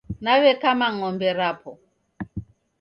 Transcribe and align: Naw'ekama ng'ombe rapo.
Naw'ekama 0.23 0.87
ng'ombe 0.95 1.29
rapo. 1.37 1.71